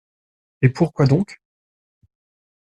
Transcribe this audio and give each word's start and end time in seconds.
Et 0.63 0.69
pourquoi 0.69 1.05
donc? 1.05 1.39